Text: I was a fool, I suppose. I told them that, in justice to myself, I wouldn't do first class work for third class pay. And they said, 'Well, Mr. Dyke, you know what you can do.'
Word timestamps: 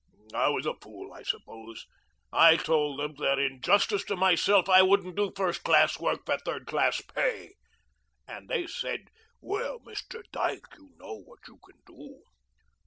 I 0.33 0.49
was 0.49 0.65
a 0.65 0.73
fool, 0.81 1.13
I 1.13 1.21
suppose. 1.21 1.85
I 2.33 2.55
told 2.57 2.97
them 2.99 3.13
that, 3.19 3.37
in 3.37 3.61
justice 3.61 4.03
to 4.05 4.15
myself, 4.15 4.67
I 4.67 4.81
wouldn't 4.81 5.15
do 5.15 5.31
first 5.37 5.61
class 5.63 5.99
work 5.99 6.25
for 6.25 6.39
third 6.39 6.65
class 6.65 7.01
pay. 7.13 7.53
And 8.27 8.49
they 8.49 8.65
said, 8.65 9.09
'Well, 9.41 9.79
Mr. 9.81 10.23
Dyke, 10.31 10.73
you 10.79 10.89
know 10.97 11.19
what 11.21 11.41
you 11.47 11.59
can 11.63 11.81
do.' 11.85 12.23